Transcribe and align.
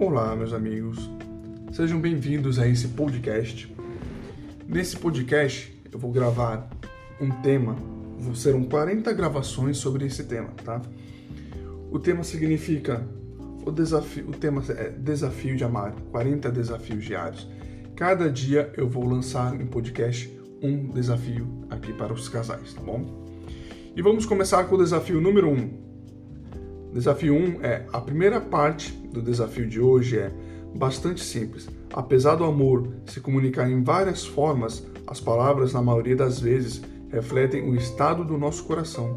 Olá, 0.00 0.36
meus 0.36 0.52
amigos. 0.52 1.10
Sejam 1.72 2.00
bem-vindos 2.00 2.60
a 2.60 2.68
esse 2.68 2.86
podcast. 2.86 3.74
Nesse 4.64 4.96
podcast 4.96 5.76
eu 5.92 5.98
vou 5.98 6.12
gravar 6.12 6.70
um 7.20 7.28
tema, 7.42 7.74
serão 8.36 8.62
40 8.62 9.12
gravações 9.12 9.76
sobre 9.78 10.06
esse 10.06 10.22
tema, 10.22 10.50
tá? 10.64 10.80
O 11.90 11.98
tema 11.98 12.22
significa 12.22 13.04
o 13.66 13.72
desafio, 13.72 14.28
o 14.28 14.32
tema 14.32 14.62
é 14.68 14.90
desafio 14.90 15.56
de 15.56 15.64
amar, 15.64 15.92
40 16.12 16.48
desafios 16.52 17.04
diários. 17.04 17.48
Cada 17.96 18.30
dia 18.30 18.72
eu 18.76 18.88
vou 18.88 19.04
lançar 19.04 19.60
em 19.60 19.66
podcast 19.66 20.32
um 20.62 20.90
desafio 20.90 21.66
aqui 21.70 21.92
para 21.92 22.12
os 22.12 22.28
casais, 22.28 22.72
tá 22.72 22.80
bom? 22.80 23.26
E 23.96 24.00
vamos 24.00 24.24
começar 24.24 24.62
com 24.62 24.76
o 24.76 24.78
desafio 24.78 25.20
número 25.20 25.48
1. 25.48 25.54
Um. 25.54 25.87
Desafio 26.92 27.34
1 27.34 27.36
um 27.36 27.62
é 27.62 27.84
a 27.92 28.00
primeira 28.00 28.40
parte 28.40 28.92
do 28.92 29.20
desafio 29.20 29.66
de 29.66 29.78
hoje 29.78 30.18
é 30.18 30.32
bastante 30.74 31.22
simples. 31.22 31.68
Apesar 31.92 32.34
do 32.34 32.44
amor 32.44 32.88
se 33.06 33.20
comunicar 33.20 33.70
em 33.70 33.82
várias 33.82 34.26
formas, 34.26 34.86
as 35.06 35.20
palavras 35.20 35.72
na 35.74 35.82
maioria 35.82 36.16
das 36.16 36.40
vezes 36.40 36.80
refletem 37.10 37.68
o 37.68 37.74
estado 37.74 38.24
do 38.24 38.38
nosso 38.38 38.64
coração. 38.64 39.16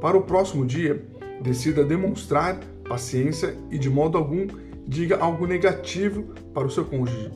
Para 0.00 0.16
o 0.16 0.22
próximo 0.22 0.64
dia, 0.64 1.04
decida 1.42 1.84
demonstrar 1.84 2.58
paciência 2.88 3.54
e 3.70 3.78
de 3.78 3.90
modo 3.90 4.16
algum 4.16 4.46
diga 4.86 5.18
algo 5.18 5.46
negativo 5.46 6.24
para 6.52 6.66
o 6.66 6.70
seu 6.70 6.84
cônjuge. 6.84 7.30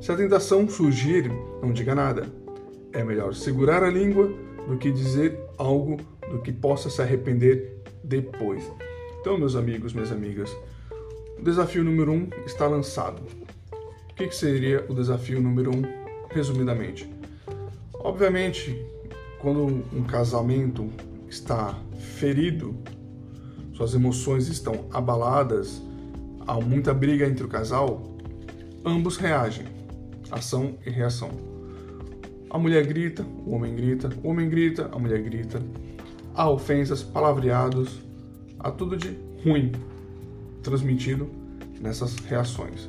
Se 0.00 0.12
a 0.12 0.16
tentação 0.16 0.68
surgir, 0.68 1.30
não 1.62 1.72
diga 1.72 1.94
nada. 1.94 2.26
É 2.92 3.02
melhor 3.02 3.34
segurar 3.34 3.82
a 3.82 3.90
língua 3.90 4.30
do 4.68 4.76
que 4.76 4.90
dizer 4.90 5.38
algo 5.56 5.96
do 6.30 6.40
que 6.40 6.52
possa 6.52 6.90
se 6.90 7.00
arrepender 7.00 7.82
depois. 8.02 8.70
Então, 9.26 9.36
meus 9.36 9.56
amigos, 9.56 9.92
minhas 9.92 10.12
amigas, 10.12 10.56
o 11.36 11.42
desafio 11.42 11.82
número 11.82 12.12
um 12.12 12.28
está 12.46 12.68
lançado. 12.68 13.20
O 14.08 14.14
que, 14.14 14.30
seria 14.30 14.86
o 14.88 14.94
desafio 14.94 15.40
número 15.40 15.76
um, 15.76 15.82
resumidamente? 16.30 17.12
Obviamente, 17.92 18.80
quando 19.40 19.82
um 19.92 20.04
casamento 20.04 20.88
está 21.28 21.76
ferido, 21.98 22.76
suas 23.74 23.94
emoções 23.94 24.46
estão 24.46 24.86
abaladas, 24.92 25.82
há 26.46 26.60
muita 26.60 26.94
briga 26.94 27.26
entre 27.26 27.44
o 27.44 27.48
casal, 27.48 28.04
ambos 28.84 29.16
reagem, 29.16 29.66
ação 30.30 30.78
e 30.86 30.90
reação. 30.90 31.30
A 32.48 32.56
mulher 32.60 32.86
grita, 32.86 33.26
o 33.44 33.56
homem 33.56 33.74
grita, 33.74 34.08
o 34.22 34.28
homem 34.28 34.48
grita, 34.48 34.88
a 34.92 34.98
mulher 35.00 35.20
grita. 35.20 35.60
Há 36.32 36.48
ofensas, 36.48 37.02
palavreados, 37.02 38.06
há 38.58 38.70
tudo 38.70 38.96
de 38.96 39.16
ruim 39.44 39.72
transmitido 40.62 41.28
nessas 41.80 42.16
reações. 42.16 42.88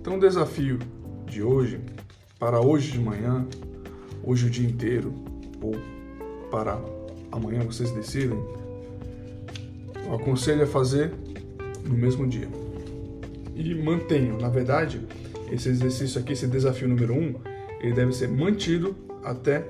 Então, 0.00 0.16
o 0.16 0.20
desafio 0.20 0.78
de 1.26 1.42
hoje, 1.42 1.80
para 2.38 2.60
hoje 2.60 2.92
de 2.92 2.98
manhã, 2.98 3.46
hoje 4.22 4.46
o 4.46 4.50
dia 4.50 4.68
inteiro, 4.68 5.12
ou 5.60 5.76
para 6.50 6.80
amanhã 7.30 7.60
vocês 7.60 7.90
decidem, 7.90 8.38
eu 10.06 10.14
aconselho 10.14 10.62
a 10.62 10.66
fazer 10.66 11.12
no 11.84 11.94
mesmo 11.94 12.26
dia. 12.26 12.48
E 13.54 13.74
mantenho, 13.74 14.40
na 14.40 14.48
verdade, 14.48 15.00
esse 15.50 15.68
exercício 15.68 16.20
aqui, 16.20 16.32
esse 16.32 16.46
desafio 16.46 16.88
número 16.88 17.14
um, 17.14 17.34
ele 17.80 17.92
deve 17.92 18.12
ser 18.12 18.28
mantido 18.28 18.96
até 19.22 19.64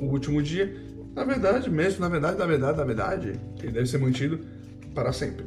o 0.00 0.06
último 0.06 0.42
dia. 0.42 0.76
Na 1.14 1.24
verdade, 1.24 1.70
mesmo, 1.70 2.00
na 2.00 2.08
verdade, 2.08 2.38
na 2.38 2.46
verdade, 2.46 2.78
na 2.78 2.84
verdade, 2.84 3.40
ele 3.62 3.72
deve 3.72 3.86
ser 3.86 3.98
mantido 3.98 4.40
para 4.94 5.12
sempre, 5.12 5.44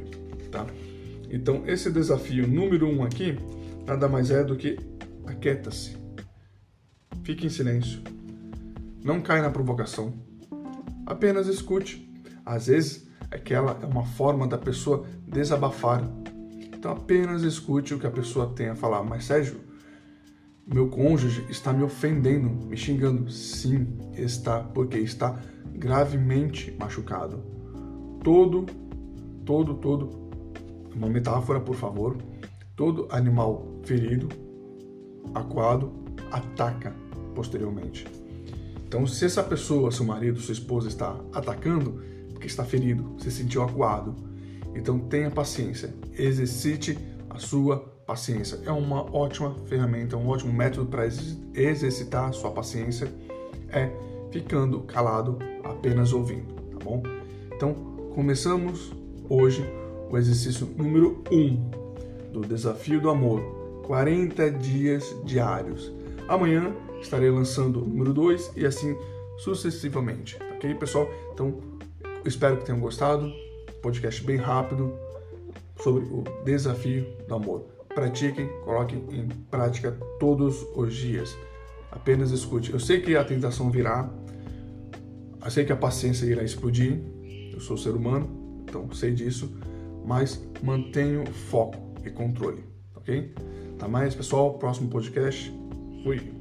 tá? 0.50 0.66
Então, 1.30 1.62
esse 1.66 1.90
desafio 1.90 2.46
número 2.46 2.86
um 2.86 3.02
aqui 3.02 3.36
nada 3.86 4.08
mais 4.08 4.30
é 4.30 4.44
do 4.44 4.56
que 4.56 4.78
aquieta-se. 5.26 5.96
Fique 7.22 7.46
em 7.46 7.50
silêncio. 7.50 8.00
Não 9.02 9.20
caia 9.20 9.42
na 9.42 9.50
provocação. 9.50 10.14
Apenas 11.06 11.46
escute. 11.46 12.08
Às 12.44 12.66
vezes, 12.66 13.06
aquela 13.30 13.78
é 13.82 13.86
uma 13.86 14.04
forma 14.04 14.46
da 14.46 14.58
pessoa 14.58 15.06
desabafar. 15.26 16.02
Então, 16.74 16.92
apenas 16.92 17.42
escute 17.42 17.94
o 17.94 17.98
que 17.98 18.06
a 18.06 18.10
pessoa 18.10 18.52
tem 18.54 18.68
a 18.68 18.74
falar. 18.74 19.02
Mas, 19.02 19.24
Sérgio, 19.24 19.60
meu 20.66 20.88
cônjuge 20.88 21.44
está 21.50 21.72
me 21.72 21.82
ofendendo, 21.82 22.48
me 22.66 22.76
xingando. 22.76 23.30
Sim, 23.30 23.86
está, 24.14 24.60
porque 24.60 24.98
está 24.98 25.38
gravemente 25.74 26.76
machucado. 26.78 27.42
Todo, 28.22 28.66
todo, 29.48 29.72
todo, 29.76 30.10
uma 30.94 31.08
metáfora, 31.08 31.58
por 31.58 31.74
favor. 31.74 32.18
Todo 32.76 33.08
animal 33.10 33.66
ferido, 33.82 34.28
acuado, 35.34 35.90
ataca 36.30 36.94
posteriormente. 37.34 38.06
Então, 38.86 39.06
se 39.06 39.24
essa 39.24 39.42
pessoa, 39.42 39.90
seu 39.90 40.04
marido, 40.04 40.38
sua 40.38 40.52
esposa 40.52 40.86
está 40.86 41.18
atacando, 41.32 41.98
porque 42.30 42.46
está 42.46 42.62
ferido, 42.62 43.16
se 43.18 43.30
sentiu 43.30 43.62
acuado, 43.62 44.14
então 44.74 44.98
tenha 44.98 45.30
paciência, 45.30 45.94
exercite 46.12 46.98
a 47.30 47.38
sua 47.38 47.78
paciência. 48.06 48.60
É 48.66 48.70
uma 48.70 49.02
ótima 49.16 49.54
ferramenta, 49.64 50.14
um 50.14 50.28
ótimo 50.28 50.52
método 50.52 50.90
para 50.90 51.06
exercitar 51.54 52.28
a 52.28 52.32
sua 52.32 52.50
paciência 52.50 53.10
é 53.70 53.90
ficando 54.30 54.82
calado, 54.82 55.38
apenas 55.64 56.12
ouvindo, 56.12 56.52
tá 56.70 56.84
bom? 56.84 57.02
Então, 57.54 57.74
começamos 58.14 58.92
hoje 59.28 59.64
o 60.10 60.16
exercício 60.16 60.68
número 60.76 61.22
1 61.30 61.36
um 61.36 61.70
do 62.32 62.40
desafio 62.40 63.00
do 63.00 63.10
amor, 63.10 63.40
40 63.86 64.50
dias 64.52 65.14
diários. 65.24 65.92
Amanhã 66.28 66.74
estarei 67.00 67.30
lançando 67.30 67.82
o 67.82 67.86
número 67.86 68.12
2 68.12 68.52
e 68.56 68.66
assim 68.66 68.96
sucessivamente, 69.38 70.36
ok, 70.56 70.74
pessoal? 70.74 71.08
Então, 71.32 71.60
espero 72.24 72.58
que 72.58 72.66
tenham 72.66 72.80
gostado. 72.80 73.32
Podcast 73.82 74.22
bem 74.24 74.36
rápido 74.36 74.92
sobre 75.76 76.04
o 76.04 76.24
desafio 76.44 77.06
do 77.26 77.34
amor 77.34 77.78
pratiquem, 77.98 78.48
coloquem 78.64 79.04
em 79.10 79.26
prática 79.50 79.90
todos 80.20 80.64
os 80.76 80.94
dias. 80.94 81.36
Apenas 81.90 82.30
escute. 82.30 82.72
Eu 82.72 82.78
sei 82.78 83.00
que 83.00 83.16
a 83.16 83.24
tentação 83.24 83.70
virá, 83.72 84.08
eu 85.44 85.50
sei 85.50 85.64
que 85.64 85.72
a 85.72 85.76
paciência 85.76 86.24
irá 86.26 86.44
explodir. 86.44 87.00
Eu 87.52 87.60
sou 87.60 87.76
ser 87.76 87.90
humano, 87.90 88.47
então 88.68 88.92
sei 88.92 89.12
disso, 89.12 89.50
mas 90.04 90.42
mantenho 90.62 91.26
foco 91.26 91.78
e 92.04 92.10
controle, 92.10 92.62
ok? 92.94 93.34
Tá 93.78 93.88
mais, 93.88 94.14
pessoal? 94.14 94.58
Próximo 94.58 94.88
podcast. 94.88 95.52
Fui. 96.02 96.37